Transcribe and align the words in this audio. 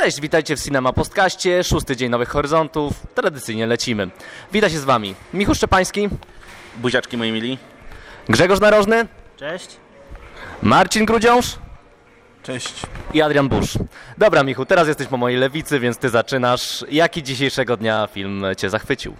Cześć, 0.00 0.20
witajcie 0.20 0.56
w 0.56 0.62
Cinema 0.62 0.92
Postkaście, 0.92 1.64
szósty 1.64 1.96
dzień 1.96 2.10
Nowych 2.10 2.28
Horyzontów. 2.28 2.92
Tradycyjnie 3.14 3.66
lecimy. 3.66 4.10
Witam 4.52 4.70
się 4.70 4.78
z 4.78 4.84
Wami 4.84 5.14
Michał 5.34 5.54
Szczepański, 5.54 6.08
Buziaczki 6.76 7.16
moi 7.16 7.32
mili. 7.32 7.58
Grzegorz 8.28 8.60
Narożny, 8.60 9.06
Cześć. 9.36 9.76
Marcin 10.62 11.04
Grudziąż 11.04 11.46
Cześć. 12.42 12.74
i 13.14 13.22
Adrian 13.22 13.48
Busz. 13.48 13.78
Dobra 14.18 14.42
Michu, 14.42 14.66
teraz 14.66 14.88
jesteś 14.88 15.06
po 15.06 15.16
mojej 15.16 15.38
lewicy, 15.38 15.80
więc 15.80 15.98
Ty 15.98 16.08
zaczynasz. 16.08 16.84
Jaki 16.90 17.22
dzisiejszego 17.22 17.76
dnia 17.76 18.08
film 18.12 18.44
Cię 18.56 18.70
zachwycił? 18.70 19.14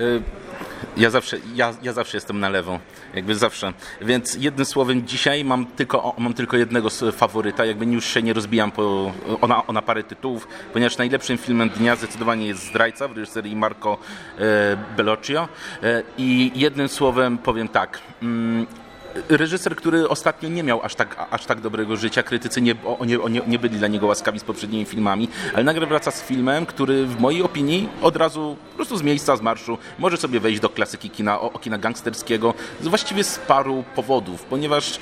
Y, 0.00 0.22
Ja 0.96 1.10
zawsze, 1.10 1.36
ja, 1.54 1.74
ja 1.82 1.92
zawsze 1.92 2.16
jestem 2.16 2.40
na 2.40 2.48
lewo, 2.48 2.78
jakby 3.14 3.34
zawsze. 3.34 3.72
Więc 4.00 4.34
jednym 4.34 4.66
słowem 4.66 5.06
dzisiaj 5.06 5.44
mam 5.44 5.66
tylko, 5.66 6.14
mam 6.18 6.34
tylko 6.34 6.56
jednego 6.56 6.88
faworyta, 7.12 7.64
jakby 7.64 7.84
już 7.84 8.04
się 8.04 8.22
nie 8.22 8.32
rozbijam 8.32 8.70
po, 8.70 9.12
o, 9.40 9.46
na, 9.46 9.66
o 9.66 9.72
na 9.72 9.82
parę 9.82 10.02
tytułów, 10.02 10.48
ponieważ 10.72 10.98
najlepszym 10.98 11.38
filmem 11.38 11.70
dnia 11.70 11.96
zdecydowanie 11.96 12.46
jest 12.46 12.66
Zdrajca 12.66 13.08
w 13.08 13.16
reżyserii 13.16 13.56
Marco 13.56 13.98
e, 14.38 14.76
Bellocchio. 14.96 15.48
E, 15.82 16.02
I 16.18 16.52
jednym 16.54 16.88
słowem 16.88 17.38
powiem 17.38 17.68
tak. 17.68 18.00
Mm, 18.22 18.66
reżyser, 19.28 19.76
który 19.76 20.08
ostatnio 20.08 20.48
nie 20.48 20.62
miał 20.62 20.82
aż 20.82 20.94
tak, 20.94 21.26
aż 21.30 21.46
tak 21.46 21.60
dobrego 21.60 21.96
życia. 21.96 22.22
Krytycy 22.22 22.60
nie, 22.60 22.74
o, 22.98 23.04
nie, 23.04 23.20
o, 23.20 23.28
nie, 23.28 23.40
nie 23.46 23.58
byli 23.58 23.78
dla 23.78 23.88
niego 23.88 24.06
łaskawi 24.06 24.40
z 24.40 24.44
poprzednimi 24.44 24.84
filmami, 24.84 25.28
ale 25.54 25.64
nagle 25.64 25.86
wraca 25.86 26.10
z 26.10 26.22
filmem, 26.22 26.66
który 26.66 27.06
w 27.06 27.20
mojej 27.20 27.42
opinii 27.42 27.88
od 28.02 28.16
razu 28.16 28.56
po 28.70 28.76
prostu 28.76 28.96
z 28.96 29.02
miejsca, 29.02 29.36
z 29.36 29.40
marszu 29.40 29.78
może 29.98 30.16
sobie 30.16 30.40
wejść 30.40 30.60
do 30.60 30.68
klasyki 30.68 31.10
kina, 31.10 31.40
o, 31.40 31.52
o 31.52 31.58
kina 31.58 31.78
gangsterskiego 31.78 32.54
właściwie 32.80 33.24
z 33.24 33.38
paru 33.38 33.84
powodów, 33.94 34.42
ponieważ 34.42 34.98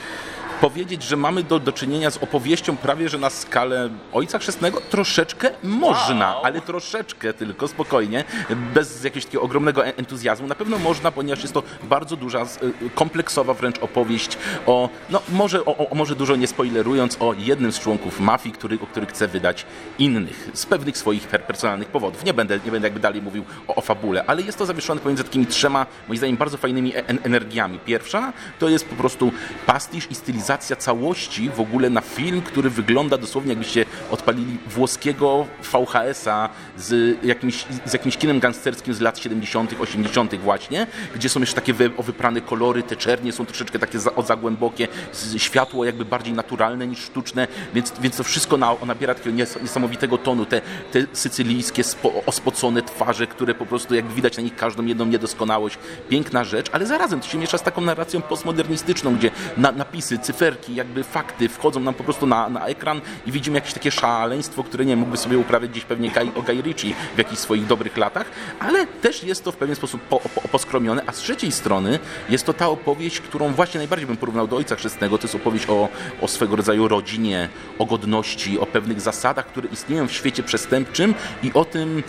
powiedzieć, 0.63 1.03
że 1.03 1.17
mamy 1.17 1.43
do, 1.43 1.59
do 1.59 1.73
czynienia 1.73 2.11
z 2.11 2.17
opowieścią 2.17 2.77
prawie, 2.77 3.09
że 3.09 3.19
na 3.19 3.31
skalę 3.31 3.91
Ojca 4.13 4.39
Chrzestnego 4.39 4.81
troszeczkę 4.81 5.51
można, 5.63 6.37
ale 6.43 6.61
troszeczkę 6.61 7.35
tylko, 7.35 7.69
spokojnie, 7.69 8.25
bez 8.75 9.05
jakiegoś 9.05 9.25
takiego 9.25 9.43
ogromnego 9.45 9.87
e- 9.87 9.97
entuzjazmu. 9.97 10.47
Na 10.47 10.55
pewno 10.55 10.79
można, 10.79 11.11
ponieważ 11.13 11.43
jest 11.43 11.55
to 11.55 11.63
bardzo 11.83 12.17
duża, 12.17 12.43
y, 12.43 12.91
kompleksowa 12.95 13.55
wręcz 13.55 13.79
opowieść 13.79 14.39
o, 14.67 14.89
no 15.11 15.23
może, 15.29 15.65
o, 15.65 15.91
o, 15.91 15.95
może 15.95 16.17
dużo 16.17 16.37
nie 16.37 16.47
spoilerując, 16.47 17.17
o 17.21 17.35
jednym 17.39 17.73
z 17.73 17.81
członków 17.81 18.21
mafii, 18.21 18.55
który, 18.55 18.79
o 18.81 18.87
który 18.87 19.07
chce 19.07 19.29
wydać 19.29 19.67
innych, 19.99 20.51
z 20.55 20.67
pewnych 20.67 20.99
swoich 20.99 21.27
per, 21.27 21.45
personalnych 21.45 21.89
powodów. 21.89 22.25
Nie 22.25 22.35
będę, 22.35 22.61
nie 22.65 22.71
będę 22.71 22.87
jakby 22.87 23.01
dalej 23.01 23.23
mówił 23.23 23.45
o, 23.69 23.75
o 23.75 23.81
fabule, 23.81 24.25
ale 24.27 24.43
jest 24.43 24.59
to 24.59 24.67
zawieszone 24.67 25.01
pomiędzy 25.01 25.25
takimi 25.25 25.47
trzema, 25.47 25.87
moim 26.09 26.19
zdaniem, 26.19 26.37
bardzo 26.37 26.57
fajnymi 26.57 26.97
e- 26.97 27.09
en- 27.09 27.21
energiami. 27.23 27.79
Pierwsza 27.79 28.33
to 28.59 28.69
jest 28.69 28.89
po 28.89 28.95
prostu 28.97 29.33
pastisz 29.67 30.11
i 30.11 30.15
stylizacja 30.15 30.52
całości 30.59 31.51
w 31.51 31.61
ogóle 31.61 31.91
na 31.91 32.01
film, 32.01 32.43
który 32.43 32.71
wygląda 32.71 33.19
dosłownie 33.19 33.51
jakbyście 33.51 33.85
odpalili 34.11 34.59
włoskiego 34.67 35.47
VHS-a 35.73 36.49
z 36.77 37.19
jakimś, 37.25 37.65
z 37.85 37.93
jakimś 37.93 38.17
kinem 38.17 38.41
gangsterskim 38.41 38.95
z 38.95 39.01
lat 39.01 39.19
70., 39.19 39.75
80. 39.81 40.35
właśnie, 40.35 40.87
gdzie 41.15 41.29
są 41.29 41.41
jeszcze 41.41 41.55
takie 41.55 41.73
wy, 41.73 41.91
o 41.97 42.03
wyprane 42.03 42.41
kolory, 42.41 42.83
te 42.83 42.97
czernie 42.97 43.33
są 43.33 43.47
troszeczkę 43.47 43.79
takie 43.79 43.99
za, 43.99 44.15
o 44.15 44.23
za 44.23 44.37
głębokie, 44.37 44.89
światło 45.37 45.85
jakby 45.85 46.05
bardziej 46.05 46.35
naturalne 46.35 46.87
niż 46.87 46.99
sztuczne, 46.99 47.49
więc, 47.75 47.93
więc 48.01 48.17
to 48.17 48.25
wszystko 48.25 48.57
na, 48.57 48.77
nabiera 48.87 49.15
takiego 49.15 49.37
nies- 49.37 49.63
niesamowitego 49.63 50.19
tonu. 50.19 50.47
Te, 50.47 50.61
te 50.93 51.07
sycylijskie, 51.13 51.85
spo, 51.85 52.25
ospocone 52.27 52.83
twarze, 52.83 53.27
które 53.27 53.55
po 53.55 53.67
prostu 53.67 53.95
jakby 53.95 54.15
widać 54.15 54.37
na 54.37 54.43
nich 54.43 54.57
każdą 54.57 54.85
jedną 54.85 55.05
niedoskonałość. 55.05 55.79
Piękna 56.09 56.45
rzecz, 56.45 56.67
ale 56.73 56.87
zarazem 56.87 57.21
to 57.21 57.29
się 57.29 57.39
miesza 57.39 57.59
z 57.59 57.63
taką 57.63 57.81
narracją 57.81 58.23
postmodernistyczną, 58.23 59.17
gdzie 59.17 59.31
na, 59.57 59.73
napisy, 59.73 60.19
cyferki, 60.33 60.75
jakby 60.75 61.05
fakty 61.05 61.49
wchodzą 61.49 61.81
nam 61.81 61.95
po 61.95 62.05
prostu 62.05 62.27
na, 62.27 62.49
na 62.49 62.67
ekran 62.67 63.01
i 63.27 63.33
widzimy 63.33 63.57
jakieś 63.57 63.73
takie 63.73 63.91
szaleństwo, 63.91 64.65
które 64.65 64.85
nie 64.85 64.97
mógłby 64.97 65.17
sobie 65.17 65.39
uprawiać 65.39 65.71
gdzieś 65.71 65.85
pewnie 65.85 66.11
Guy, 66.11 66.35
o 66.35 66.43
Guy 66.43 66.63
Ritchie 66.63 66.95
w 67.15 67.19
jakichś 67.19 67.41
swoich 67.41 67.67
dobrych 67.67 67.97
latach, 67.97 68.31
ale 68.61 68.87
też 68.87 69.25
jest 69.25 69.45
to 69.45 69.53
w 69.53 69.57
pewien 69.57 69.77
sposób 69.77 70.01
po, 70.01 70.21
po, 70.21 70.49
poskromione, 70.49 71.03
a 71.07 71.13
z 71.13 71.17
trzeciej 71.17 71.53
strony 71.53 71.99
jest 72.29 72.47
to 72.47 72.53
ta 72.53 72.69
opowieść, 72.69 73.21
którą 73.21 73.53
właśnie 73.53 73.79
najbardziej 73.79 74.07
bym 74.07 74.17
porównał 74.17 74.49
do 74.49 74.57
Ojca 74.57 74.77
Chrzestnego, 74.77 75.19
to 75.19 75.25
jest 75.25 75.35
opowieść 75.35 75.67
o, 75.69 75.89
o 76.21 76.29
swego 76.29 76.57
rodzaju 76.57 76.89
rodzinie, 76.89 77.49
o 77.79 77.87
godności, 77.87 78.59
o 78.59 78.67
pewnych 78.67 79.01
zasadach, 79.01 79.47
które 79.47 79.69
istnieją 79.69 80.09
w 80.09 80.13
świecie 80.13 80.43
przestępczym 80.43 81.15
i 81.43 81.51
o 81.55 81.65
tym, 81.65 82.03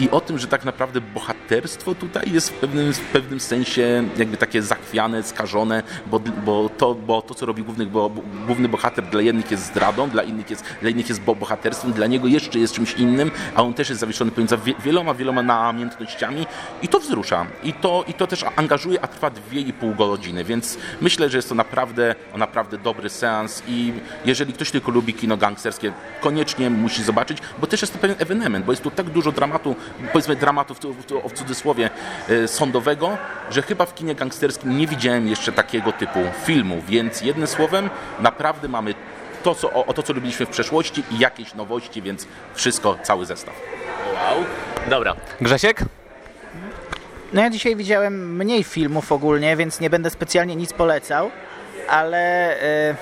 i 0.00 0.10
o 0.10 0.20
tym, 0.20 0.38
że 0.38 0.46
tak 0.46 0.64
naprawdę 0.64 1.00
bohaterstwo 1.00 1.94
tutaj 1.94 2.32
jest 2.32 2.50
w 2.50 2.52
pewnym, 2.52 2.92
w 2.92 3.00
pewnym 3.00 3.40
sensie 3.40 4.04
jakby 4.16 4.36
takie 4.36 4.62
zachwiane, 4.62 5.22
skażone, 5.22 5.82
bo, 6.06 6.18
bo, 6.20 6.68
to, 6.68 6.94
bo 6.94 7.22
to, 7.22 7.34
co 7.34 7.46
robi 7.46 7.62
główny, 7.62 7.86
bo, 7.86 8.10
główny 8.46 8.68
bohater 8.68 9.04
dla 9.04 9.20
jednych 9.22 9.50
jest 9.50 9.64
zdradą, 9.66 10.10
dla 10.10 10.22
innych 10.22 10.50
jest, 10.50 10.64
dla 10.80 10.90
innych 10.90 11.08
jest 11.08 11.20
bo- 11.22 11.34
bohaterstwem, 11.34 11.92
dla 11.92 12.06
niego 12.06 12.28
jeszcze 12.28 12.58
jest 12.58 12.74
czymś 12.74 12.94
innym, 12.94 13.30
a 13.54 13.62
on 13.62 13.74
też 13.74 13.88
jest 13.88 14.00
zawieszony 14.00 14.30
pomiędzy 14.30 14.56
wie- 14.58 14.74
wieloma, 14.84 15.14
wieloma 15.14 15.42
namiętnościami 15.42 16.46
i 16.82 16.88
to 16.88 17.00
wzrusza. 17.00 17.46
I 17.62 17.72
to, 17.72 18.04
I 18.08 18.14
to 18.14 18.26
też 18.26 18.44
angażuje, 18.56 19.00
a 19.04 19.06
trwa 19.06 19.30
dwie 19.30 19.60
i 19.60 19.72
pół 19.72 19.94
godziny, 19.94 20.44
więc 20.44 20.78
myślę, 21.00 21.28
że 21.30 21.38
jest 21.38 21.48
to 21.48 21.54
naprawdę, 21.54 22.14
naprawdę 22.34 22.78
dobry 22.78 23.10
seans 23.10 23.62
i 23.68 23.92
jeżeli 24.24 24.52
ktoś 24.52 24.70
tylko 24.70 24.90
lubi 24.90 25.14
kino 25.14 25.36
gangsterskie, 25.36 25.92
koniecznie 26.20 26.70
musi 26.70 27.02
zobaczyć, 27.02 27.38
bo 27.58 27.66
też 27.66 27.80
jest 27.80 27.92
to 27.92 27.98
pewien 27.98 28.16
ewenement, 28.18 28.64
bo 28.66 28.72
jest 28.72 28.82
tu 28.82 28.90
tak 28.90 29.10
dużo 29.10 29.32
dramatu, 29.32 29.76
powiedzmy 30.12 30.36
dramatu 30.36 30.74
w, 30.74 30.78
cu- 30.78 30.92
w, 30.92 31.06
cu- 31.06 31.28
w 31.28 31.32
cudzysłowie 31.32 31.90
e, 32.28 32.48
sądowego, 32.48 33.18
że 33.50 33.62
chyba 33.62 33.86
w 33.86 33.94
kinie 33.94 34.14
gangsterskim 34.14 34.78
nie 34.78 34.86
widziałem 34.86 35.28
jeszcze 35.28 35.52
takiego 35.52 35.92
typu 35.92 36.18
filmu, 36.44 36.82
więc 36.88 37.20
jednym 37.20 37.46
słowem 37.46 37.90
naprawdę 38.20 38.68
mamy 38.68 38.94
to, 39.42 39.54
co, 39.54 39.72
o, 39.72 39.86
o 39.86 39.92
to, 39.92 40.02
co 40.02 40.12
lubiliśmy 40.12 40.46
w 40.46 40.48
przeszłości 40.48 41.02
i 41.10 41.18
jakieś 41.18 41.54
nowości, 41.54 42.02
więc 42.02 42.26
wszystko, 42.54 42.98
cały 43.02 43.26
zestaw. 43.26 43.54
Wow. 44.14 44.44
Dobra. 44.90 45.14
Grzesiek? 45.40 45.80
No 47.32 47.40
ja 47.42 47.50
dzisiaj 47.50 47.76
widziałem 47.76 48.36
mniej 48.36 48.64
filmów 48.64 49.12
ogólnie, 49.12 49.56
więc 49.56 49.80
nie 49.80 49.90
będę 49.90 50.10
specjalnie 50.10 50.56
nic 50.56 50.72
polecał, 50.72 51.30
ale 51.88 52.18
e, 52.62 52.94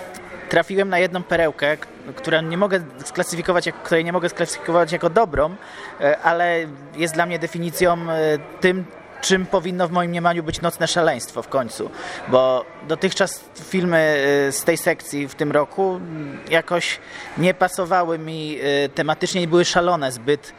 trafiłem 0.48 0.88
na 0.88 0.98
jedną 0.98 1.22
perełkę, 1.22 1.76
k- 1.76 1.86
która 2.16 2.40
nie 2.40 2.56
mogę 2.58 2.80
sklasyfikować, 3.04 3.68
której 3.84 4.04
nie 4.04 4.12
mogę 4.12 4.28
sklasyfikować 4.28 4.92
jako 4.92 5.10
dobrą, 5.10 5.54
e, 6.00 6.18
ale 6.18 6.58
jest 6.96 7.14
dla 7.14 7.26
mnie 7.26 7.38
definicją 7.38 7.96
e, 8.10 8.38
tym, 8.60 8.84
czym 9.20 9.46
powinno 9.46 9.88
w 9.88 9.90
moim 9.92 10.10
mniemaniu 10.10 10.42
być 10.42 10.60
nocne 10.60 10.88
szaleństwo 10.88 11.42
w 11.42 11.48
końcu, 11.48 11.90
bo 12.28 12.64
dotychczas 12.88 13.44
filmy 13.68 13.96
e, 14.48 14.52
z 14.52 14.64
tej 14.64 14.76
sekcji 14.76 15.28
w 15.28 15.34
tym 15.34 15.52
roku 15.52 16.00
jakoś 16.50 16.98
nie 17.38 17.54
pasowały 17.54 18.18
mi 18.18 18.58
tematycznie 18.94 19.42
i 19.42 19.46
były 19.46 19.64
szalone 19.64 20.12
zbyt 20.12 20.52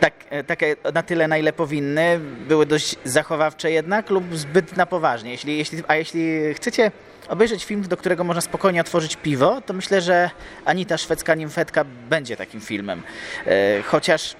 tak, 0.00 0.12
takie 0.46 0.76
na 0.94 1.02
tyle, 1.02 1.28
na 1.28 1.38
ile 1.38 1.52
powinny. 1.52 2.20
Były 2.48 2.66
dość 2.66 2.96
zachowawcze 3.04 3.70
jednak 3.70 4.10
lub 4.10 4.36
zbyt 4.36 4.76
na 4.76 4.86
poważnie. 4.86 5.30
Jeśli, 5.30 5.58
jeśli, 5.58 5.82
a 5.88 5.94
jeśli 5.96 6.54
chcecie 6.54 6.90
obejrzeć 7.28 7.64
film, 7.64 7.82
do 7.82 7.96
którego 7.96 8.24
można 8.24 8.40
spokojnie 8.40 8.80
otworzyć 8.80 9.16
piwo, 9.16 9.60
to 9.66 9.72
myślę, 9.72 10.00
że 10.00 10.30
Anita 10.64 10.98
Szwedzka 10.98 11.34
Nimfetka 11.34 11.84
będzie 12.08 12.36
takim 12.36 12.60
filmem. 12.60 13.02
E, 13.46 13.82
Chociaż 13.82 14.36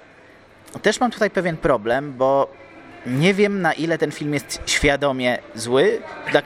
też 0.81 0.99
mam 0.99 1.11
tutaj 1.11 1.29
pewien 1.29 1.57
problem, 1.57 2.13
bo 2.13 2.47
nie 3.05 3.33
wiem 3.33 3.61
na 3.61 3.73
ile 3.73 3.97
ten 3.97 4.11
film 4.11 4.33
jest 4.33 4.61
świadomie 4.65 5.37
zły, 5.55 6.01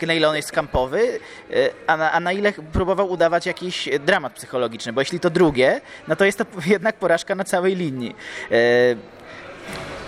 na 0.08 0.14
ile 0.14 0.30
on 0.30 0.36
jest 0.36 0.52
kampowy, 0.52 1.20
e, 1.52 1.70
a 1.88 1.98
na, 1.98 2.12
a 2.12 2.20
na 2.20 2.32
ile 2.32 2.54
próbował 2.54 3.12
udawać 3.12 3.46
jakiś 3.46 3.90
dramat 4.06 4.34
psychologiczny, 4.34 4.94
bo 4.94 5.02
jeśli 5.02 5.20
to 5.20 5.30
drugie, 5.30 5.82
no 6.08 6.16
to 6.16 6.26
jest 6.26 6.38
to 6.38 6.46
jednak 6.66 6.96
porażka 6.96 7.36
na 7.36 7.44
całej 7.44 7.76
linii. 7.76 8.16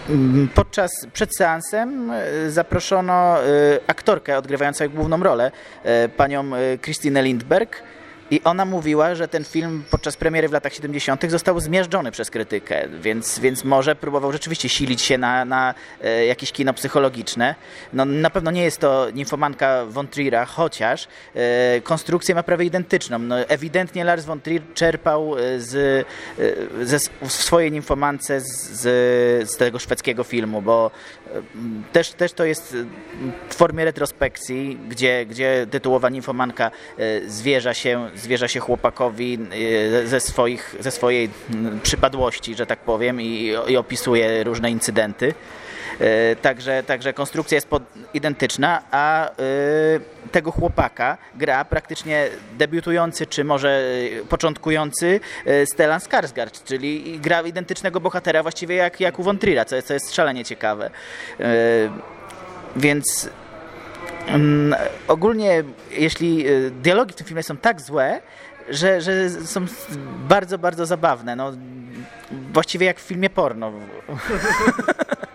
Mm, 0.09 0.47
Podczas, 0.55 0.91
przed 1.13 1.35
seansem 1.37 2.11
e, 2.11 2.51
zaproszono 2.51 3.43
e, 3.43 3.45
aktorkę 3.87 4.37
odgrywającą 4.37 4.89
główną 4.89 5.23
rolę, 5.23 5.51
panią 6.17 6.51
Christine 6.81 7.23
Lindberg. 7.23 7.83
I 8.31 8.41
ona 8.43 8.65
mówiła, 8.65 9.15
że 9.15 9.27
ten 9.27 9.43
film 9.43 9.83
podczas 9.91 10.17
premiery 10.17 10.49
w 10.49 10.51
latach 10.51 10.73
70. 10.73 11.31
został 11.31 11.59
zmiażdżony 11.59 12.11
przez 12.11 12.29
krytykę, 12.31 12.87
więc, 13.01 13.39
więc 13.39 13.63
może 13.63 13.95
próbował 13.95 14.31
rzeczywiście 14.31 14.69
silić 14.69 15.01
się 15.01 15.17
na, 15.17 15.45
na 15.45 15.73
e, 16.03 16.25
jakieś 16.25 16.51
kino 16.51 16.73
psychologiczne. 16.73 17.55
No, 17.93 18.05
na 18.05 18.29
pewno 18.29 18.51
nie 18.51 18.63
jest 18.63 18.79
to 18.79 19.07
nimfomanka 19.13 19.85
von 19.85 20.07
Trier'a, 20.07 20.45
chociaż 20.45 21.07
e, 21.35 21.81
konstrukcję 21.81 22.35
ma 22.35 22.43
prawie 22.43 22.65
identyczną. 22.65 23.19
No, 23.19 23.39
ewidentnie 23.39 24.03
Lars 24.03 24.25
von 24.25 24.41
Trier 24.41 24.61
czerpał 24.73 25.37
e, 25.37 25.59
z, 25.59 26.05
e, 26.79 26.85
ze, 26.85 26.99
w 27.21 27.31
swojej 27.31 27.71
nimfomance 27.71 28.41
z, 28.41 28.81
z, 29.51 29.57
tego 29.57 29.79
szwedzkiego 29.79 30.23
filmu, 30.23 30.61
bo 30.61 30.91
też, 31.91 32.11
też 32.11 32.33
to 32.33 32.45
jest 32.45 32.73
e, 32.73 32.85
w 33.49 33.55
formie 33.55 33.85
retrospekcji, 33.85 34.79
gdzie, 34.89 35.25
gdzie 35.25 35.67
tytułowa 35.71 36.09
nimfomanka 36.09 36.71
e, 36.97 37.29
zwierza 37.29 37.73
się 37.73 38.09
zwierza 38.15 38.47
się 38.47 38.59
chłopakowi 38.59 39.39
y, 39.53 40.07
ze, 40.07 40.19
swoich, 40.19 40.75
ze 40.79 40.91
swojej 40.91 41.29
mm, 41.53 41.79
przypadłości, 41.79 42.55
że 42.55 42.65
tak 42.65 42.79
powiem, 42.79 43.21
i, 43.21 43.53
i 43.67 43.77
opisuje 43.77 44.43
różne 44.43 44.71
incydenty. 44.71 45.33
Y, 46.01 46.35
Także, 46.41 46.83
także 46.83 47.13
konstrukcja 47.13 47.55
jest 47.55 47.67
pod, 47.67 47.83
identyczna, 48.13 48.81
a 48.91 49.29
y, 49.29 50.29
tego 50.31 50.51
chłopaka 50.51 51.17
gra 51.35 51.65
praktycznie 51.65 52.27
debiutujący, 52.57 53.25
czy 53.25 53.43
może 53.43 53.81
y, 54.21 54.25
początkujący 54.29 55.19
Stellan 55.65 55.99
Skarsgård, 55.99 56.63
czyli 56.63 57.19
gra 57.19 57.41
identycznego 57.41 57.99
bohatera 57.99 58.43
właściwie 58.43 58.75
jak, 58.75 58.99
jak 58.99 59.19
u 59.19 59.23
co 59.67 59.75
jest, 59.75 59.87
co 59.87 59.93
jest 59.93 60.15
szalenie 60.15 60.45
ciekawe. 60.45 60.89
Więc 62.75 63.29
Mm, 64.27 64.75
ogólnie, 65.07 65.63
jeśli 65.91 66.45
dialogi 66.71 67.13
w 67.13 67.15
tym 67.15 67.27
filmie 67.27 67.43
są 67.43 67.57
tak 67.57 67.81
złe, 67.81 68.21
że, 68.69 69.01
że 69.01 69.29
są 69.29 69.65
bardzo, 70.29 70.57
bardzo 70.57 70.85
zabawne. 70.85 71.35
No, 71.35 71.51
właściwie 72.53 72.85
jak 72.85 72.99
w 72.99 73.03
filmie 73.03 73.29
porno. 73.29 73.71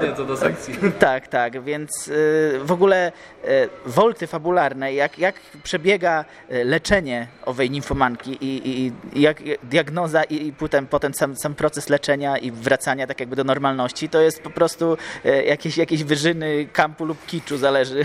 Zasadnie 0.00 0.16
co 0.16 0.24
do 0.24 0.36
sekcji. 0.36 0.74
Tak, 0.98 1.28
tak, 1.28 1.64
więc 1.64 2.08
y, 2.08 2.60
w 2.62 2.72
ogóle 2.72 3.12
y, 3.44 3.68
wolty 3.86 4.26
fabularne, 4.26 4.94
jak, 4.94 5.18
jak 5.18 5.34
przebiega 5.62 6.24
y, 6.52 6.64
leczenie 6.64 7.26
owej 7.44 7.70
nimfomanki 7.70 8.30
i, 8.30 8.68
i, 8.68 8.92
i 9.14 9.20
jak 9.20 9.42
diagnoza 9.62 10.24
i, 10.24 10.46
i 10.46 10.52
potem, 10.52 10.86
potem 10.86 11.14
sam, 11.14 11.36
sam 11.36 11.54
proces 11.54 11.88
leczenia 11.88 12.38
i 12.38 12.50
wracania 12.50 13.06
tak 13.06 13.20
jakby 13.20 13.36
do 13.36 13.44
normalności, 13.44 14.08
to 14.08 14.20
jest 14.20 14.42
po 14.42 14.50
prostu 14.50 14.96
y, 15.24 15.44
jakieś, 15.44 15.76
jakieś 15.76 16.04
wyżyny 16.04 16.66
kampu 16.72 17.04
lub 17.04 17.26
kiczu, 17.26 17.58
zależy, 17.58 18.04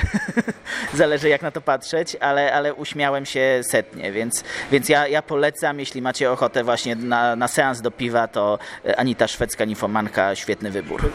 zależy 0.94 1.30
jak 1.30 1.42
na 1.42 1.52
to 1.52 1.62
patrzeć, 1.62 2.16
ale, 2.20 2.54
ale 2.54 2.74
uśmiałem 2.74 3.26
się 3.26 3.62
setnie, 3.64 4.12
więc, 4.12 4.44
więc 4.72 4.90
ja, 4.90 5.08
ja 5.08 5.22
polecam, 5.22 5.80
jeśli 5.80 6.02
macie 6.02 6.32
ochotę 6.32 6.64
właśnie 6.64 6.96
na, 6.96 7.36
na 7.36 7.48
seans 7.48 7.82
do 7.82 7.92
piwa, 7.92 8.28
to 8.28 8.60
y, 8.86 8.98
Anita 8.98 9.28
Szwedzka 9.28 9.66
Nimfomanka, 9.66 10.36
świetny 10.36 10.72
wybór. 10.72 11.10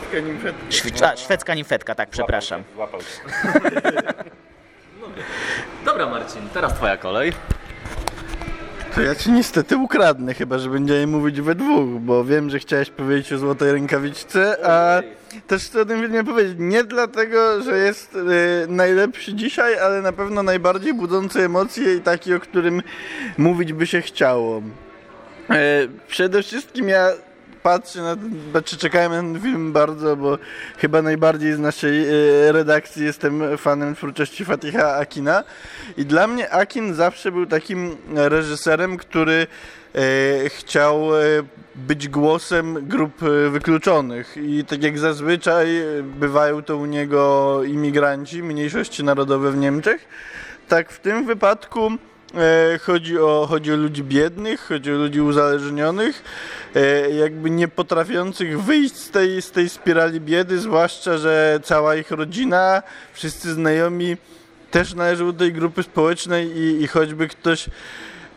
A, 1.03 1.17
szwedzka 1.17 1.55
nimfetka, 1.55 1.95
tak, 1.95 2.11
przepraszam. 2.11 2.63
Złapał. 2.75 3.01
Dobra 5.85 6.07
Marcin, 6.07 6.43
teraz 6.55 6.75
twoja 6.75 6.97
kolej. 6.97 7.33
To 8.95 9.01
ja 9.01 9.15
ci 9.15 9.33
niestety 9.33 9.77
ukradnę, 9.77 10.35
chyba 10.35 10.59
że 10.59 10.71
będziemy 10.71 11.07
mówić 11.07 11.41
we 11.41 11.55
dwóch, 11.55 12.01
bo 12.01 12.25
wiem, 12.25 12.51
że 12.51 12.59
chciałeś 12.59 12.91
powiedzieć 12.91 13.33
o 13.33 13.39
złotej 13.39 13.73
rękawiczce, 13.73 14.57
a 14.67 15.03
też 15.47 15.65
chcę 15.65 15.81
o 15.81 15.85
tym 15.85 16.01
filmie 16.01 16.25
powiedzieć. 16.25 16.55
Nie 16.59 16.85
dlatego, 16.85 17.63
że 17.63 17.79
jest 17.79 18.17
e, 18.17 18.67
najlepszy 18.67 19.35
dzisiaj, 19.35 19.79
ale 19.79 20.03
na 20.03 20.13
pewno 20.13 20.43
najbardziej 20.43 20.95
budzący 20.95 21.45
emocje 21.45 21.95
i 21.95 22.01
taki, 22.01 22.35
o 22.35 22.41
którym 22.41 22.83
mówić 23.39 23.73
by 23.73 23.87
się 23.87 24.01
chciało. 24.01 24.63
E, 25.51 25.89
przede 26.09 26.43
wszystkim 26.43 26.89
ja 26.89 27.11
patrzę 27.62 28.03
na 28.03 28.17
ten, 28.17 28.51
znaczy 28.51 28.77
czekałem 28.77 29.12
na 29.12 29.33
ten 29.33 29.43
film 29.43 29.73
bardzo, 29.73 30.17
bo 30.17 30.39
chyba 30.79 31.03
najbardziej 31.03 31.53
z 31.53 31.59
naszej 31.59 32.09
e, 32.09 32.12
redakcji 32.53 33.05
jestem 33.05 33.59
fanem 33.59 33.95
twórczości 33.95 34.45
Fatiha 34.45 34.97
Akina. 34.97 35.45
I 35.97 36.05
dla 36.05 36.27
mnie 36.27 36.51
Akin 36.51 36.95
zawsze 36.95 37.33
był 37.33 37.47
takim 37.47 37.97
reżyserem, 38.15 38.97
który 38.97 39.47
e, 39.95 40.49
chciał 40.49 41.17
e, 41.17 41.21
być 41.75 42.09
głosem 42.09 42.89
grup 42.89 43.19
wykluczonych. 43.51 44.37
I 44.37 44.65
tak 44.65 44.83
jak 44.83 44.99
zazwyczaj 44.99 45.69
bywają 46.03 46.62
to 46.62 46.77
u 46.77 46.87
niego 46.87 47.61
imigranci, 47.65 48.43
mniejszości 48.43 49.05
narodowe 49.05 49.53
w 49.53 49.57
Niemczech, 49.57 50.09
tak 50.69 50.93
w 50.93 51.01
tym 51.01 51.27
wypadku 51.27 51.91
chodzi, 52.81 53.19
o, 53.19 53.47
chodzi 53.50 53.73
o 53.73 53.77
ludzi 53.77 54.05
biednych, 54.05 54.61
chodzi 54.61 54.93
o 54.93 54.94
ludzi 54.94 55.21
uzależnionych, 55.21 56.23
e, 56.75 57.11
jakby 57.11 57.50
nie 57.50 57.69
potrafiących 57.69 58.62
wyjść 58.62 58.97
z 58.97 59.11
tej, 59.11 59.43
z 59.43 59.50
tej 59.50 59.69
spirali 59.69 60.21
biedy, 60.21 60.59
zwłaszcza, 60.59 61.19
że 61.19 61.61
cała 61.62 61.97
ich 61.97 62.11
rodzina, 62.11 62.82
wszyscy 63.12 63.55
znajomi 63.55 64.17
też 64.71 64.94
należą 64.94 65.27
do 65.32 65.38
tej 65.38 65.53
grupy 65.53 65.82
społecznej 65.82 66.56
i, 66.59 66.82
i 66.82 66.87
choćby 66.87 67.29
ktoś 67.29 67.69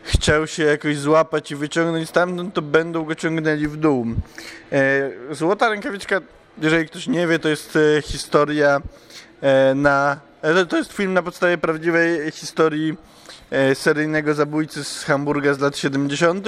chciał 0.02 0.46
się 0.46 0.64
jakoś 0.64 0.98
złapać 0.98 1.50
i 1.50 1.56
wyciągnąć 1.56 2.08
stamtąd, 2.08 2.54
to 2.54 2.62
będą 2.62 3.04
go 3.04 3.14
ciągnęli 3.14 3.68
w 3.68 3.76
dół. 3.76 4.06
E, 4.72 5.10
Złota 5.34 5.68
rękawiczka, 5.68 6.20
jeżeli 6.62 6.86
ktoś 6.86 7.06
nie 7.06 7.26
wie, 7.26 7.38
to 7.38 7.48
jest 7.48 7.76
e, 7.76 8.02
historia 8.02 8.80
e, 9.40 9.74
na... 9.74 10.20
e, 10.42 10.66
To 10.66 10.76
jest 10.76 10.92
film 10.92 11.12
na 11.12 11.22
podstawie 11.22 11.58
prawdziwej 11.58 12.30
historii 12.30 12.90
e, 12.92 13.14
seryjnego 13.74 14.34
zabójcy 14.34 14.84
z 14.84 15.04
Hamburga 15.04 15.54
z 15.54 15.58
lat 15.58 15.78
70. 15.78 16.46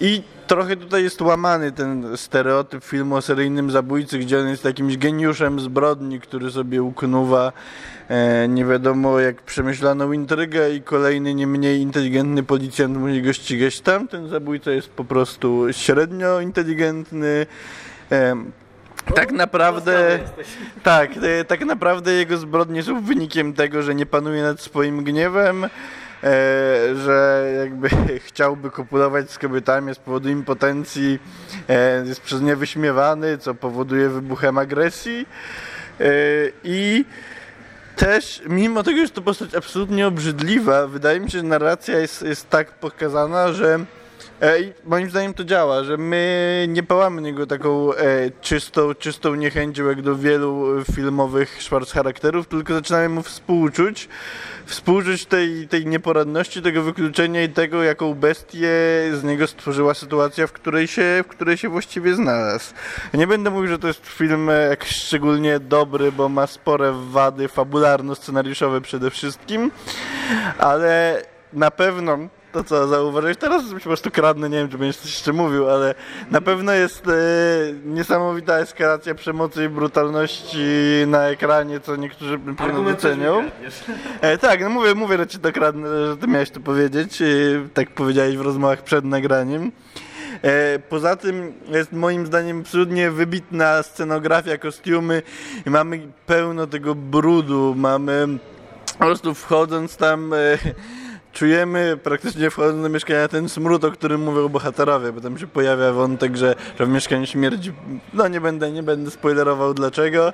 I 0.00 0.22
trochę 0.46 0.76
tutaj 0.76 1.02
jest 1.02 1.22
łamany 1.22 1.72
ten 1.72 2.16
stereotyp 2.16 2.84
filmu 2.84 3.16
o 3.16 3.22
seryjnym 3.22 3.70
zabójcy, 3.70 4.18
gdzie 4.18 4.40
on 4.40 4.48
jest 4.48 4.64
jakimś 4.64 4.96
geniuszem 4.96 5.60
zbrodni, 5.60 6.20
który 6.20 6.50
sobie 6.50 6.82
uknuwa 6.82 7.52
e, 8.08 8.48
nie 8.48 8.64
wiadomo 8.64 9.20
jak 9.20 9.42
przemyślaną 9.42 10.12
intrygę 10.12 10.74
i 10.74 10.82
kolejny 10.82 11.34
nie 11.34 11.46
mniej 11.46 11.80
inteligentny 11.80 12.42
policjant 12.42 12.96
musi 12.96 13.22
go 13.22 13.32
ścigać 13.32 13.80
tam. 13.80 14.08
Ten 14.08 14.28
zabójca 14.28 14.70
jest 14.70 14.88
po 14.88 15.04
prostu 15.04 15.66
średnio 15.72 16.40
inteligentny. 16.40 17.46
E, 18.12 18.36
tak 19.14 19.32
naprawdę, 19.32 20.18
tak, 20.82 21.10
e, 21.22 21.44
tak 21.44 21.64
naprawdę 21.64 22.12
jego 22.12 22.36
zbrodnie 22.36 22.82
są 22.82 23.00
wynikiem 23.00 23.54
tego, 23.54 23.82
że 23.82 23.94
nie 23.94 24.06
panuje 24.06 24.42
nad 24.42 24.60
swoim 24.60 25.04
gniewem, 25.04 25.64
e, 25.64 25.70
że 26.94 27.52
jakby 27.58 27.88
chciałby 28.26 28.70
kopulować 28.70 29.30
z 29.30 29.38
kobietami 29.38 29.94
z 29.94 29.98
powodu 29.98 30.28
impotencji, 30.28 31.18
e, 31.68 32.04
jest 32.06 32.20
przez 32.20 32.40
nie 32.40 32.56
wyśmiewany, 32.56 33.38
co 33.38 33.54
powoduje 33.54 34.08
wybuchem 34.08 34.58
agresji. 34.58 35.26
E, 36.00 36.04
i 36.64 37.04
też, 37.96 38.42
mimo 38.48 38.82
tego, 38.82 39.06
że 39.06 39.12
to 39.12 39.22
postać 39.22 39.54
absolutnie 39.54 40.06
obrzydliwa, 40.06 40.86
wydaje 40.86 41.20
mi 41.20 41.30
się, 41.30 41.38
że 41.38 41.44
narracja 41.44 41.98
jest, 41.98 42.22
jest 42.22 42.50
tak 42.50 42.72
pokazana, 42.72 43.52
że 43.52 43.74
e, 43.74 44.01
moim 44.84 45.10
zdaniem 45.10 45.34
to 45.34 45.44
działa, 45.44 45.84
że 45.84 45.96
my 45.96 46.66
nie 46.68 46.82
pałamy 46.82 47.22
niego 47.22 47.46
taką 47.46 47.94
e, 47.94 48.30
czystą, 48.40 48.94
czystą 48.94 49.34
niechęcią 49.34 49.88
jak 49.88 50.02
do 50.02 50.16
wielu 50.16 50.84
filmowych 50.94 51.62
Schwarz 51.62 51.92
charakterów, 51.92 52.48
tylko 52.48 52.74
zaczynamy 52.74 53.08
mu 53.08 53.22
współczuć, 53.22 54.08
współczuć 54.66 55.26
tej, 55.26 55.68
tej 55.68 55.86
nieporadności, 55.86 56.62
tego 56.62 56.82
wykluczenia 56.82 57.42
i 57.42 57.48
tego, 57.48 57.82
jaką 57.82 58.14
bestię 58.14 58.68
z 59.12 59.24
niego 59.24 59.46
stworzyła 59.46 59.94
sytuacja, 59.94 60.46
w 60.46 60.52
której 60.52 60.86
się, 60.86 61.24
w 61.24 61.28
której 61.28 61.56
się 61.56 61.68
właściwie 61.68 62.14
znalazł. 62.14 62.74
Nie 63.14 63.26
będę 63.26 63.50
mówił, 63.50 63.68
że 63.68 63.78
to 63.78 63.88
jest 63.88 64.06
film 64.06 64.50
e, 64.50 64.52
jakiś 64.52 64.96
szczególnie 64.96 65.60
dobry, 65.60 66.12
bo 66.12 66.28
ma 66.28 66.46
spore 66.46 66.92
wady 67.10 67.48
fabularno-scenariuszowe 67.48 68.80
przede 68.80 69.10
wszystkim, 69.10 69.70
ale 70.58 71.22
na 71.52 71.70
pewno 71.70 72.18
to 72.52 72.64
co 72.64 72.88
zauważyłeś, 72.88 73.36
teraz 73.36 73.62
po 73.74 73.80
prostu 73.80 74.10
kradnę, 74.10 74.50
nie 74.50 74.58
wiem 74.58 74.68
czy 74.68 74.78
będziesz 74.78 74.96
coś 74.96 75.10
jeszcze 75.10 75.32
mówił, 75.32 75.70
ale 75.70 75.94
na 76.30 76.40
pewno 76.40 76.72
jest 76.72 77.08
e, 77.08 77.12
niesamowita 77.84 78.58
eskalacja 78.58 79.14
przemocy 79.14 79.64
i 79.64 79.68
brutalności 79.68 80.58
na 81.06 81.22
ekranie, 81.22 81.80
co 81.80 81.96
niektórzy 81.96 82.38
pewno 82.38 82.82
docenią. 82.82 83.50
E, 84.20 84.38
tak, 84.38 84.60
no 84.60 84.68
mówię, 84.68 84.94
mówię, 84.94 85.16
że 85.16 85.26
ci 85.26 85.38
to 85.38 85.52
kradnę, 85.52 86.06
że 86.06 86.16
ty 86.16 86.26
miałeś 86.26 86.50
to 86.50 86.60
powiedzieć, 86.60 87.22
e, 87.22 87.26
tak 87.74 87.90
powiedziałeś 87.94 88.36
w 88.36 88.40
rozmowach 88.40 88.82
przed 88.82 89.04
nagraniem. 89.04 89.72
E, 90.42 90.78
Poza 90.78 91.16
tym 91.16 91.52
jest 91.68 91.92
moim 91.92 92.26
zdaniem 92.26 92.60
absolutnie 92.60 93.10
wybitna 93.10 93.82
scenografia, 93.82 94.58
kostiumy 94.58 95.22
i 95.66 95.70
mamy 95.70 96.00
pełno 96.26 96.66
tego 96.66 96.94
brudu, 96.94 97.74
mamy 97.76 98.28
po 98.92 99.04
prostu 99.04 99.34
wchodząc 99.34 99.96
tam 99.96 100.32
e, 100.34 100.58
czujemy 101.32 101.98
praktycznie 102.02 102.50
wchodząc 102.50 102.82
do 102.82 102.88
mieszkania 102.88 103.28
ten 103.28 103.48
smród, 103.48 103.84
o 103.84 103.90
którym 103.90 104.22
mówią 104.22 104.48
bohaterowie, 104.48 105.12
bo 105.12 105.20
tam 105.20 105.38
się 105.38 105.46
pojawia 105.46 105.92
wątek, 105.92 106.36
że, 106.36 106.54
że 106.78 106.86
w 106.86 106.88
mieszkaniu 106.88 107.26
śmierdzi, 107.26 107.72
no 108.12 108.28
nie 108.28 108.40
będę, 108.40 108.72
nie 108.72 108.82
będę 108.82 109.10
spoilerował 109.10 109.74
dlaczego, 109.74 110.32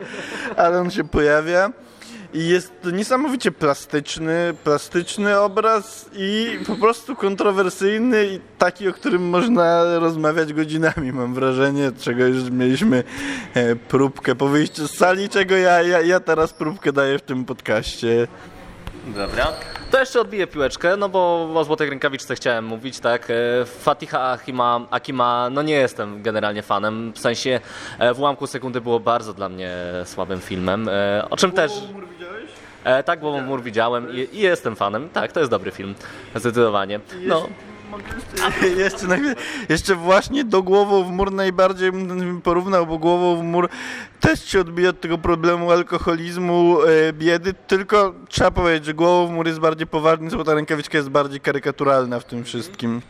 ale 0.56 0.80
on 0.80 0.90
się 0.90 1.04
pojawia. 1.04 1.72
I 2.34 2.48
jest 2.48 2.82
to 2.82 2.90
niesamowicie 2.90 3.52
plastyczny, 3.52 4.54
plastyczny 4.64 5.40
obraz 5.40 6.10
i 6.12 6.58
po 6.66 6.76
prostu 6.76 7.16
kontrowersyjny 7.16 8.26
i 8.26 8.40
taki, 8.58 8.88
o 8.88 8.92
którym 8.92 9.28
można 9.28 9.98
rozmawiać 9.98 10.52
godzinami, 10.52 11.12
mam 11.12 11.34
wrażenie, 11.34 11.92
czego 12.00 12.26
już 12.26 12.50
mieliśmy 12.50 13.04
e, 13.54 13.76
próbkę 13.76 14.34
po 14.34 14.48
wyjściu 14.48 14.88
z 14.88 14.96
sali, 14.96 15.28
czego 15.28 15.56
ja, 15.56 15.82
ja, 15.82 16.00
ja 16.00 16.20
teraz 16.20 16.52
próbkę 16.52 16.92
daję 16.92 17.18
w 17.18 17.22
tym 17.22 17.44
podcaście. 17.44 18.28
Dobra. 19.06 19.46
To 19.90 20.00
jeszcze 20.00 20.20
odbiję 20.20 20.46
piłeczkę, 20.46 20.96
no 20.96 21.08
bo 21.08 21.50
o 21.54 21.64
Złotej 21.64 21.90
Rękawiczce 21.90 22.34
chciałem 22.34 22.64
mówić, 22.64 23.00
tak. 23.00 23.30
E, 23.30 23.64
Fatiha 23.64 24.30
Akima, 24.30 24.80
Akima, 24.90 25.48
no 25.50 25.62
nie 25.62 25.74
jestem 25.74 26.22
generalnie 26.22 26.62
fanem, 26.62 27.12
w 27.12 27.18
sensie 27.18 27.60
e, 27.98 28.14
w 28.14 28.20
ułamku 28.20 28.46
sekundy 28.46 28.80
było 28.80 29.00
bardzo 29.00 29.34
dla 29.34 29.48
mnie 29.48 29.72
słabym 30.04 30.40
filmem, 30.40 30.88
e, 30.88 31.24
o 31.30 31.36
czym 31.36 31.52
też... 31.52 31.72
E, 32.84 33.02
tak, 33.02 33.20
bo 33.20 33.40
mur 33.40 33.62
widziałem 33.62 34.12
i, 34.12 34.28
i 34.32 34.40
jestem 34.40 34.76
fanem. 34.76 35.08
Tak, 35.08 35.32
to 35.32 35.40
jest 35.40 35.50
dobry 35.50 35.70
film. 35.70 35.94
Zdecydowanie. 36.34 37.00
No. 37.20 37.48
jeszcze, 38.78 39.06
jeszcze 39.68 39.94
właśnie 39.94 40.44
do 40.44 40.62
głową 40.62 41.04
w 41.04 41.10
mur 41.10 41.32
najbardziej 41.32 41.92
porównał, 42.42 42.86
bo 42.86 42.98
głową 42.98 43.36
w 43.36 43.42
mur 43.42 43.68
też 44.20 44.44
się 44.44 44.60
odbija 44.60 44.90
od 44.90 45.00
tego 45.00 45.18
problemu 45.18 45.70
alkoholizmu, 45.70 46.78
e, 46.82 47.12
biedy, 47.12 47.54
tylko 47.54 48.14
trzeba 48.28 48.50
powiedzieć, 48.50 48.84
że 48.84 48.94
głową 48.94 49.26
w 49.26 49.30
mur 49.30 49.46
jest 49.46 49.60
bardziej 49.60 49.86
poważny, 49.86 50.30
złota 50.30 50.54
rękawiczka 50.54 50.98
jest 50.98 51.10
bardziej 51.10 51.40
karykaturalna 51.40 52.20
w 52.20 52.24
tym 52.24 52.44
wszystkim. 52.44 53.00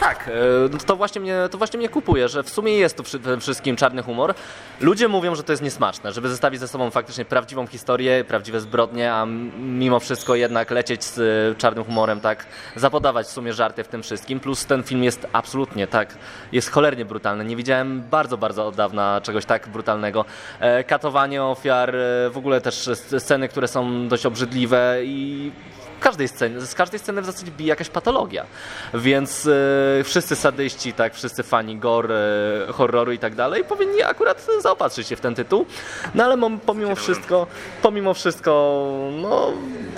Tak, 0.00 0.30
e, 0.74 0.78
to 0.86 0.96
właśnie, 0.96 1.20
mnie, 1.20 1.36
to 1.50 1.58
właśnie 1.58 1.78
mnie 1.78 1.88
kupuje, 1.88 2.28
że 2.28 2.42
w 2.42 2.50
sumie 2.50 2.72
jest 2.78 2.96
tu 2.96 3.02
wszystkim 3.40 3.76
czarny 3.76 4.02
humor. 4.02 4.34
Ludzie 4.80 5.08
mówią, 5.08 5.34
że 5.34 5.42
to 5.42 5.52
jest 5.52 5.62
niesmaczne, 5.62 6.12
żeby 6.12 6.28
zestawić 6.28 6.60
ze 6.60 6.68
sobą 6.68 6.90
faktycznie 6.90 7.24
prawdziwą 7.24 7.66
historię, 7.66 8.24
prawdziwe 8.28 8.60
zbrodnie, 8.60 9.12
a 9.12 9.26
mimo 9.58 10.00
wszystko 10.00 10.34
jednak 10.34 10.70
lecieć 10.70 11.04
z 11.04 11.18
e, 11.18 11.58
czarnym 11.58 11.84
humorem, 11.84 12.20
tak, 12.20 12.46
zapodawać 12.76 13.26
w 13.26 13.30
sumie 13.30 13.52
żarty 13.52 13.84
w 13.84 13.88
tym 13.88 14.02
wszystkim. 14.02 14.40
Plus 14.40 14.66
ten 14.66 14.82
film 14.82 15.04
jest 15.04 15.26
absolutnie, 15.32 15.86
tak, 15.86 16.16
jest 16.52 16.70
cholernie 16.70 17.04
brutalny. 17.04 17.44
Nie 17.44 17.56
widziałem 17.56 18.02
bardzo, 18.10 18.36
bardzo 18.36 18.66
od 18.66 18.76
dawna 18.76 19.20
czegoś 19.20 19.44
tak 19.44 19.68
brutalnego. 19.68 20.24
E, 20.60 20.84
Katowanie 20.84 21.42
ofiar, 21.44 21.94
w 22.30 22.36
ogóle 22.36 22.60
też 22.60 22.88
sc- 22.88 23.20
sceny, 23.20 23.48
które 23.48 23.68
są 23.68 24.08
dość 24.08 24.26
obrzydliwe 24.26 24.96
i 25.04 25.50
każdej 26.00 26.28
scenie, 26.28 26.60
z 26.60 26.74
każdej 26.74 27.00
sceny 27.00 27.22
w 27.22 27.26
zasadzie 27.26 27.52
bije 27.52 27.68
jakaś 27.68 27.88
patologia. 27.88 28.46
Więc 28.94 29.46
e, 29.46 30.04
wszyscy 30.04 30.36
sadyści, 30.36 30.92
tak, 30.92 31.14
wszyscy 31.14 31.42
fani 31.42 31.76
gore, 31.76 32.14
e, 32.68 32.72
horroru 32.72 33.12
i 33.12 33.18
tak 33.18 33.34
dalej 33.34 33.64
powinni 33.64 34.02
akurat 34.02 34.46
zaopatrzyć 34.60 35.08
się 35.08 35.16
w 35.16 35.20
ten 35.20 35.34
tytuł. 35.34 35.66
No 36.14 36.24
ale 36.24 36.58
pomimo 36.66 36.94
wszystko, 36.94 37.46
pomimo 37.82 38.14
wszystko, 38.14 38.50
no 39.22 39.52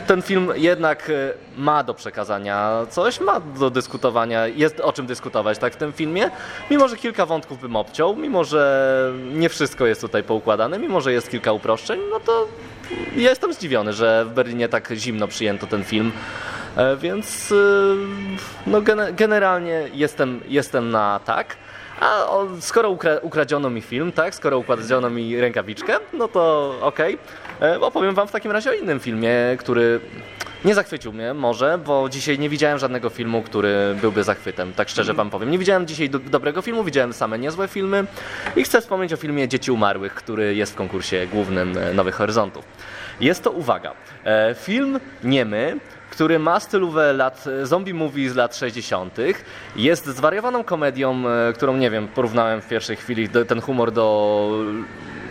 ten 0.06 0.22
film 0.22 0.52
jednak 0.56 1.10
e, 1.10 1.32
ma 1.56 1.84
do 1.84 1.94
przekazania 1.94 2.86
coś, 2.90 3.20
ma 3.20 3.40
do 3.40 3.70
dyskutowania, 3.70 4.46
jest 4.46 4.80
o 4.80 4.92
czym 4.92 5.06
dyskutować, 5.06 5.58
tak, 5.58 5.72
w 5.72 5.76
tym 5.76 5.92
filmie. 5.92 6.30
Mimo, 6.70 6.88
że 6.88 6.96
kilka 6.96 7.26
wątków 7.26 7.60
bym 7.60 7.76
obciął, 7.76 8.16
mimo, 8.16 8.44
że 8.44 9.12
nie 9.32 9.48
wszystko 9.48 9.86
jest 9.86 10.00
tutaj 10.00 10.22
poukładane, 10.22 10.78
mimo, 10.78 11.00
że 11.00 11.12
jest 11.12 11.30
kilka 11.30 11.52
uproszczeń, 11.52 12.00
no 12.10 12.20
to 12.20 12.48
jestem 13.16 13.52
zdziwiony, 13.52 13.92
że 13.92 14.24
w 14.24 14.30
Berlinie 14.30 14.68
tak 14.68 14.90
zimno 14.92 15.28
przyjęto 15.28 15.66
ten 15.66 15.84
film. 15.84 16.12
E, 16.76 16.96
Więc 16.96 17.52
y, 17.52 17.96
no, 18.66 18.80
gene- 18.82 19.12
generalnie 19.14 19.88
jestem, 19.94 20.40
jestem 20.48 20.90
na 20.90 21.20
tak. 21.24 21.56
A 22.00 22.24
skoro 22.60 22.90
ukra 22.90 23.18
ukradziono 23.22 23.70
mi 23.70 23.80
film, 23.80 24.12
tak, 24.12 24.34
skoro 24.34 24.58
ukradziono 24.58 25.10
mi 25.10 25.40
rękawiczkę, 25.40 25.96
no 26.12 26.28
to 26.28 26.74
okej. 26.80 27.18
E, 27.62 27.80
Opowiem 27.80 28.14
wam 28.14 28.28
w 28.28 28.32
takim 28.32 28.50
razie 28.52 28.70
o 28.70 28.72
innym 28.72 29.00
filmie, 29.00 29.34
który 29.58 30.00
nie 30.64 30.74
zachwycił 30.74 31.12
mnie 31.12 31.34
może, 31.34 31.78
bo 31.86 32.08
dzisiaj 32.08 32.38
nie 32.38 32.48
widziałem 32.48 32.78
żadnego 32.78 33.10
filmu, 33.10 33.42
który 33.42 33.96
byłby 34.00 34.24
zachwytem, 34.24 34.72
tak 34.72 34.88
szczerze 34.88 35.14
wam 35.14 35.30
powiem. 35.30 35.50
Nie 35.50 35.58
widziałem 35.58 35.86
dzisiaj 35.86 36.10
do 36.10 36.18
dobrego 36.18 36.62
filmu, 36.62 36.84
widziałem 36.84 37.12
same 37.12 37.38
niezłe 37.38 37.68
filmy 37.68 38.04
i 38.56 38.64
chcę 38.64 38.80
wspomnieć 38.80 39.12
o 39.12 39.16
filmie 39.16 39.48
Dzieci 39.48 39.72
Umarłych, 39.72 40.14
który 40.14 40.54
jest 40.54 40.72
w 40.72 40.76
konkursie 40.76 41.26
głównym 41.32 41.78
e, 41.78 41.94
Nowych 41.94 42.14
Horyzontów. 42.14 42.64
Jest 43.20 43.44
to, 43.44 43.50
uwaga, 43.50 43.92
e, 44.24 44.54
film 44.58 45.00
niemy, 45.24 45.78
który 46.10 46.38
ma 46.38 46.60
stylówę 46.60 47.12
lat, 47.12 47.44
zombie 47.62 47.94
movie 47.94 48.30
z 48.30 48.34
lat 48.34 48.56
60. 48.56 49.16
Jest 49.76 50.06
zwariowaną 50.06 50.64
komedią, 50.64 51.28
e, 51.28 51.52
którą 51.52 51.76
nie 51.76 51.90
wiem, 51.90 52.08
porównałem 52.08 52.60
w 52.60 52.68
pierwszej 52.68 52.96
chwili 52.96 53.28
ten 53.28 53.60
humor 53.60 53.92
do 53.92 54.48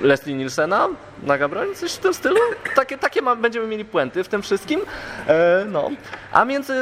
Leslie 0.01 0.35
Nielsena 0.35 0.89
na 1.23 1.37
Gabroń, 1.37 1.75
coś 1.75 1.93
w 1.93 1.97
tym 1.97 2.13
stylu. 2.13 2.37
Takie, 2.75 2.97
takie 2.97 3.21
ma, 3.21 3.35
będziemy 3.35 3.67
mieli 3.67 3.85
puenty 3.85 4.23
w 4.23 4.27
tym 4.27 4.41
wszystkim. 4.41 4.81
E, 5.27 5.65
no. 5.67 5.89
A 6.31 6.45
między 6.45 6.73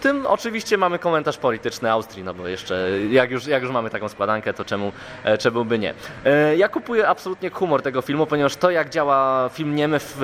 tym 0.00 0.26
oczywiście 0.26 0.78
mamy 0.78 0.98
komentarz 0.98 1.38
polityczny 1.38 1.90
Austrii, 1.90 2.24
no 2.24 2.34
bo 2.34 2.48
jeszcze 2.48 2.88
jak 3.10 3.30
już, 3.30 3.46
jak 3.46 3.62
już 3.62 3.72
mamy 3.72 3.90
taką 3.90 4.08
składankę, 4.08 4.54
to 4.54 4.64
czemu, 4.64 4.92
e, 5.24 5.38
czemu 5.38 5.64
by 5.64 5.78
nie. 5.78 5.94
E, 6.24 6.56
ja 6.56 6.68
kupuję 6.68 7.08
absolutnie 7.08 7.50
humor 7.50 7.82
tego 7.82 8.02
filmu, 8.02 8.26
ponieważ 8.26 8.56
to 8.56 8.70
jak 8.70 8.90
działa 8.90 9.50
film 9.52 9.74
niemy 9.74 9.98
w, 10.00 10.22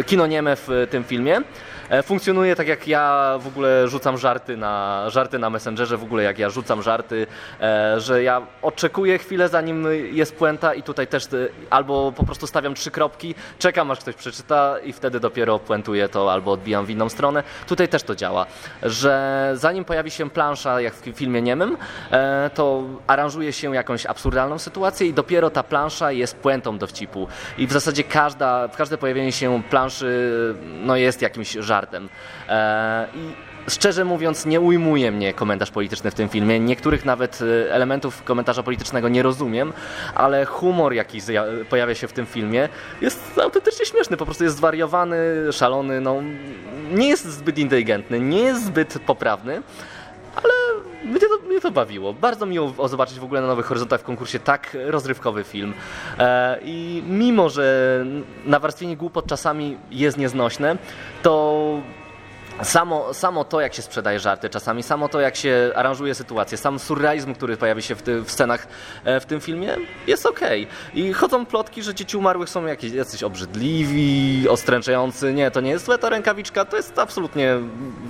e, 0.00 0.04
kino 0.04 0.26
nieme 0.26 0.56
w 0.56 0.86
tym 0.90 1.04
filmie, 1.04 1.40
funkcjonuje 2.02 2.56
tak 2.56 2.68
jak 2.68 2.88
ja 2.88 3.34
w 3.40 3.46
ogóle 3.46 3.88
rzucam 3.88 4.18
żarty 4.18 4.56
na, 4.56 5.04
żarty 5.10 5.38
na 5.38 5.50
Messengerze, 5.50 5.96
w 5.96 6.02
ogóle 6.02 6.22
jak 6.22 6.38
ja 6.38 6.50
rzucam 6.50 6.82
żarty, 6.82 7.26
e, 7.60 8.00
że 8.00 8.22
ja 8.22 8.42
oczekuję 8.62 9.18
chwilę 9.18 9.48
zanim 9.48 9.86
jest 10.12 10.36
puenta 10.36 10.74
i 10.74 10.82
tutaj 10.82 11.06
też 11.06 11.24
e, 11.24 11.28
albo 11.70 12.12
po 12.12 12.24
prostu 12.24 12.46
stawiam 12.46 12.74
trzy 12.74 12.90
kropki, 12.90 13.34
czekam 13.58 13.90
aż 13.90 14.00
ktoś 14.00 14.14
przeczyta 14.14 14.78
i 14.78 14.92
wtedy 14.92 15.20
dopiero 15.20 15.58
puentuję 15.58 16.08
to 16.08 16.32
albo 16.32 16.52
odbijam 16.52 16.86
w 16.86 16.90
inną 16.90 17.08
stronę. 17.08 17.42
Tutaj 17.66 17.88
też 17.88 18.02
to 18.02 18.16
działa, 18.16 18.46
że 18.82 19.50
zanim 19.54 19.84
pojawi 19.84 20.10
się 20.10 20.30
plansza 20.30 20.80
jak 20.80 20.94
w 20.94 21.02
filmie 21.14 21.42
niemym, 21.42 21.76
e, 22.10 22.50
to 22.54 22.82
aranżuje 23.06 23.52
się 23.52 23.74
jakąś 23.74 24.06
absurdalną 24.06 24.58
sytuację 24.58 25.06
i 25.06 25.12
dopiero 25.12 25.50
ta 25.50 25.62
plansza 25.62 26.12
jest 26.12 26.36
puentą 26.36 26.78
dowcipu. 26.78 27.28
I 27.58 27.66
w 27.66 27.72
zasadzie 27.72 28.04
każda, 28.04 28.68
każde 28.76 28.98
pojawienie 28.98 29.32
się 29.32 29.62
planszy 29.70 30.06
no, 30.82 30.96
jest 30.96 31.22
jakimś 31.22 31.52
żartem. 31.52 31.75
E, 32.48 33.06
I 33.14 33.46
Szczerze 33.68 34.04
mówiąc, 34.04 34.46
nie 34.46 34.60
ujmuje 34.60 35.12
mnie 35.12 35.34
komentarz 35.34 35.70
polityczny 35.70 36.10
w 36.10 36.14
tym 36.14 36.28
filmie. 36.28 36.60
Niektórych 36.60 37.04
nawet 37.04 37.38
e, 37.42 37.74
elementów 37.74 38.22
komentarza 38.22 38.62
politycznego 38.62 39.08
nie 39.08 39.22
rozumiem, 39.22 39.72
ale 40.14 40.44
humor, 40.44 40.92
jaki 40.92 41.18
pojawia 41.70 41.94
się 41.94 42.08
w 42.08 42.12
tym 42.12 42.26
filmie, 42.26 42.68
jest 43.00 43.38
autentycznie 43.38 43.86
śmieszny. 43.86 44.16
Po 44.16 44.24
prostu 44.24 44.44
jest 44.44 44.56
zwariowany, 44.56 45.16
szalony, 45.52 46.00
no, 46.00 46.22
nie 46.90 47.08
jest 47.08 47.24
zbyt 47.24 47.58
inteligentny, 47.58 48.20
nie 48.20 48.40
jest 48.40 48.64
zbyt 48.64 48.98
poprawny. 49.06 49.62
Mnie 51.56 51.62
to, 51.62 51.70
bawiło. 51.70 52.12
Bardzo 52.12 52.46
miło 52.46 52.88
zobaczyć 52.88 53.18
w 53.18 53.24
ogóle 53.24 53.40
na 53.40 53.46
Nowych 53.46 53.66
Horyzontach 53.66 54.00
w 54.00 54.04
konkursie 54.04 54.38
tak 54.38 54.76
rozrywkowy 54.84 55.44
film. 55.44 55.74
E, 56.18 56.58
I 56.62 57.02
mimo, 57.08 57.48
że 57.48 58.04
nawarstwienie 58.44 58.96
głupot 58.96 59.26
czasami 59.26 59.76
jest 59.90 60.18
nieznośne, 60.18 60.76
to 61.22 61.80
Samo, 62.62 63.14
samo 63.14 63.44
to, 63.44 63.60
jak 63.60 63.74
się 63.74 63.82
sprzedaje 63.82 64.20
żarty 64.20 64.50
czasami, 64.50 64.82
samo 64.82 65.08
to, 65.08 65.20
jak 65.20 65.36
się 65.36 65.72
aranżuje 65.74 66.14
sytuację, 66.14 66.58
sam 66.58 66.78
surrealizm, 66.78 67.34
który 67.34 67.56
pojawi 67.56 67.82
się 67.82 67.94
w, 67.94 68.02
ty, 68.02 68.20
w 68.20 68.30
scenach 68.30 68.66
e, 69.04 69.20
w 69.20 69.26
tym 69.26 69.40
filmie, 69.40 69.76
jest 70.06 70.26
okej. 70.26 70.66
I 70.94 71.12
chodzą 71.12 71.46
plotki, 71.46 71.82
że 71.82 71.94
dzieci 71.94 72.16
umarłych 72.16 72.48
są 72.48 72.66
jakieś, 72.66 72.92
jacyś 72.92 73.22
obrzydliwi, 73.22 74.48
ostręczający. 74.48 75.32
Nie, 75.32 75.50
to 75.50 75.60
nie 75.60 75.70
jest 75.70 75.84
złe, 75.84 75.98
to 75.98 76.10
rękawiczka, 76.10 76.64
to 76.64 76.76
jest 76.76 76.98
absolutnie 76.98 77.56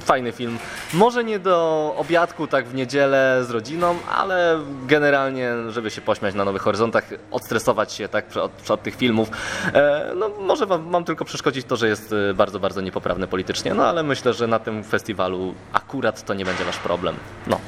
fajny 0.01 0.33
film. 0.33 0.59
Może 0.95 1.25
nie 1.25 1.39
do 1.39 1.95
obiadku, 1.99 2.47
tak 2.47 2.69
w 2.69 2.75
niedzielę 2.75 3.45
z 3.45 3.51
rodziną, 3.51 3.97
ale 4.17 4.61
generalnie, 4.87 5.53
żeby 5.69 5.91
się 5.91 6.01
pośmiać 6.01 6.35
na 6.35 6.45
Nowych 6.45 6.63
Horyzontach, 6.63 7.05
odstresować 7.31 7.93
się 7.93 8.09
tak 8.09 8.37
od, 8.37 8.71
od 8.71 8.83
tych 8.83 8.97
filmów. 8.97 9.29
E, 9.75 10.13
no 10.17 10.29
może 10.41 10.67
wam, 10.67 10.91
mam 10.91 11.05
tylko 11.05 11.25
przeszkodzić 11.25 11.67
to, 11.67 11.77
że 11.77 11.89
jest 11.89 12.15
e, 12.31 12.35
bardzo, 12.35 12.61
bardzo 12.61 12.81
niepoprawny 12.81 13.27
politycznie, 13.27 13.75
no 13.75 13.87
ale 13.87 14.03
myślę, 14.03 14.36
że 14.37 14.47
na 14.47 14.59
tym 14.59 14.85
festiwalu 14.85 15.55
akurat 15.73 16.25
to 16.25 16.35
nie 16.35 16.45
będzie 16.45 16.65
wasz 16.65 16.79
problem. 16.79 17.17
No, 17.47 17.61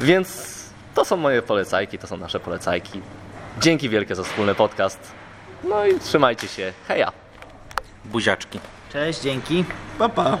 więc 0.00 0.56
to 0.94 1.04
są 1.04 1.16
moje 1.16 1.42
polecajki, 1.42 1.98
to 1.98 2.06
są 2.06 2.16
nasze 2.16 2.40
polecajki. 2.40 3.00
Dzięki 3.60 3.88
wielkie 3.88 4.14
za 4.14 4.22
wspólny 4.22 4.54
podcast. 4.54 4.98
No 5.64 5.86
i 5.86 6.00
trzymajcie 6.00 6.48
się. 6.48 6.72
Heja! 6.88 7.12
Buziaczki. 8.04 8.60
Cześć, 8.92 9.20
dzięki. 9.20 9.64
Pa, 9.98 10.08
pa. 10.08 10.38